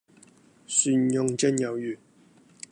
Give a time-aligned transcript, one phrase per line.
[0.65, 1.99] 蒜茸蒸魷魚